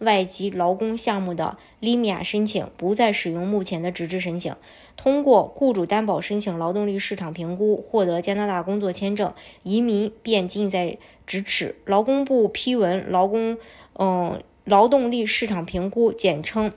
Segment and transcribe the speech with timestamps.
[0.00, 4.54] 外籍劳工项目的 LIMIA 申请不再使用目前的纸质申请，
[4.96, 11.76] 通过雇主担保申请劳动力市场评估获得加拿大工作签证，移民便近在咫尺。
[11.84, 13.58] 劳工部批文，劳工
[13.98, 16.72] 嗯劳动力市场评估简称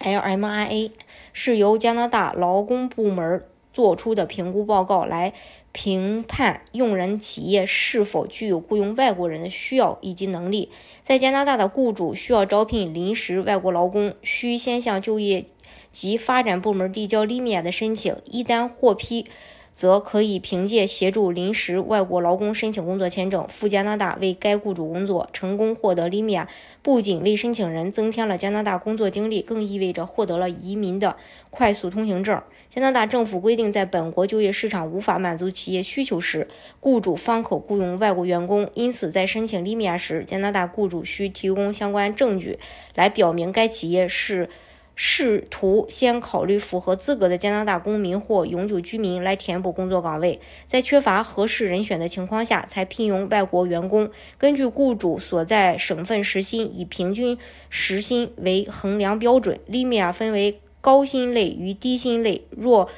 [0.00, 0.90] LMIA
[1.32, 5.32] 是由加拿大劳工部门做出的评估报告来。
[5.72, 10.70] 评判用人企业是否具有雇佣外国人的需要以及能力。
[11.02, 15.46] 在加拿大的雇主需要招聘临时外国劳工，需先向就业
[15.90, 18.14] 及发展部门递交利免的申请。
[18.26, 19.26] 一旦获批，
[19.74, 25.28] 则可以凭借协助临时外国劳工申请工作签证赴加拿大为该雇主工作。
[25.32, 26.46] 成功获得 lima
[26.82, 31.16] 不仅为申请人增添了加拿大工作经历，更意味着获得了移民的
[31.50, 32.40] 快速通行证。
[32.68, 36.48] 加拿大政府规定，在本国就业市场无法满足企业需求时，
[36.80, 38.70] 雇主方可雇佣外国员工。
[38.72, 42.58] 因此，在申请 lima 时，加拿大雇主需提供相关证据，
[42.94, 44.48] 来表明该企业是
[44.94, 54.10] 试图先考虑符合资格的加拿大公民或永久居民来填补工作岗位，在缺乏合适人选的情况下才聘用外国员工。
[54.38, 59.58] 根据雇主所在省份时薪，以平均时薪为衡量标准。
[59.68, 60.60] lima 分为。
[60.84, 62.88] 高薪类与低薪类，若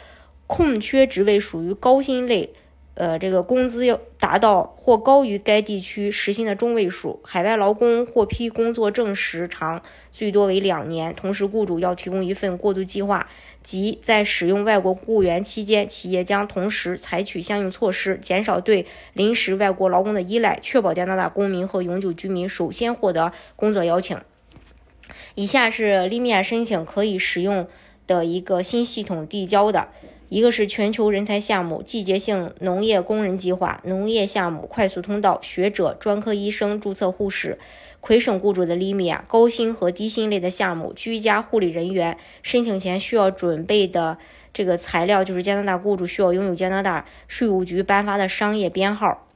[0.46, 2.48] 空缺职位属于高薪类，
[2.94, 7.20] 呃，这个工资要达到或高于该地区时薪的中位数。
[7.24, 13.28] 海外劳工获批工作证时长最多为两年，同时雇主要提供一份过渡计划，
[13.64, 24.16] 即在使用外国雇员期间，企业将同时采取相应措施，减少对临时外国劳工的依赖，确保加拿大公民和永久居民首先获得工作邀请。
[25.34, 27.66] 以下是 LIMIA 申请可以使用
[28.06, 29.88] 的一个新系统递交的，
[30.34, 37.56] 一个是全球人才项目、季节性农业工人计划、农业项目、快速通道、学者、专科医生、注册护士、
[38.00, 42.18] 魁省雇主的 LIMIA、高薪和低薪类的项目、居家护理人员。
[42.42, 44.18] 申请前需要准备的
[44.52, 49.28] 这个材料就是加拿大雇主需要拥有加拿大税务局颁发的商业编号。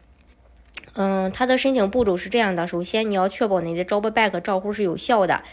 [0.94, 5.44] 嗯，它的申请步骤是这样的：首先你要确保你的 JobBack 账户是有效的。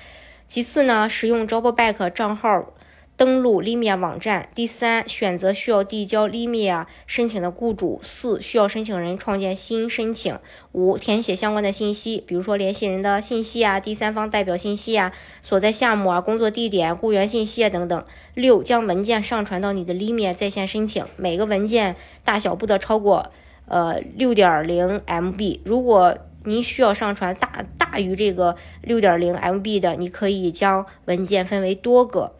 [0.47, 2.73] 其次呢，使用 JobBack 账号
[3.17, 4.49] 登录 LIMIA 网站。
[4.53, 7.99] 第三，选择需要递交 LIMIA 申请的雇主。
[8.01, 10.37] 四，需要申请人创建新申请。
[10.73, 15.11] 五，填写相关的信息，比如说联系人的信息啊、第三方代表信息啊、
[15.41, 18.05] 所在项目啊、工作地点、雇员信息啊等等。
[18.33, 23.31] 六，将文件上传到你的 LIMIA 在线申请，每个文件大小不得超过
[23.67, 25.61] 呃六点零 MB。
[25.63, 32.33] 如果您需要上传大大于这个六点零 MB 的，你可以将文件分为多个，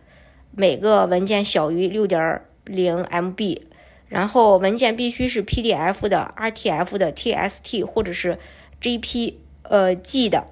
[0.58, 3.62] 每个文件小于六点零 MB，
[4.08, 8.40] 然后文件必须是 PDF 的、RTF 的、TST 或者是
[8.82, 9.34] JP
[9.64, 10.48] 呃 G 的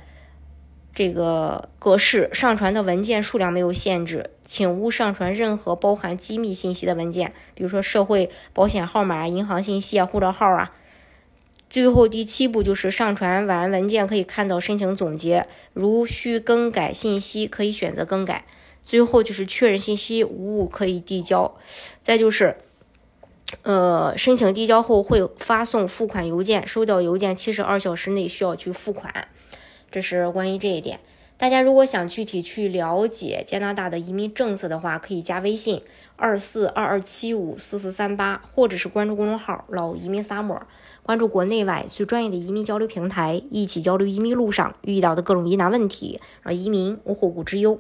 [0.94, 2.30] 这个格式。
[2.34, 10.74] 上传的文件数量没有限制，请勿上传任何包含机密信息的文件，比如说社会保险号码、银行信息啊、护照号啊。
[11.70, 18.46] 最后第七步就是上传完文件可以看到申请总结，如需更改信息可以选择更改。
[18.84, 21.56] 最后就是确认信息无误可以递交。
[22.02, 22.58] 再就是，
[23.64, 29.30] 呃，申请递交后会发送付款邮件，收到邮件七十二小时内需要去付款。
[29.90, 31.00] 这是关于这一点。
[31.36, 35.82] 大家如果想具体去了解加拿大的移民政策的话，可以加微信
[36.16, 40.62] 二四二二七五四四三八，或者是关注公众号“老移民撒沫”。
[41.04, 47.78] 关注国内外最专业的移民交流平台，一起交流移民路上遇到的各种疑难问题，让移民无后顾之忧。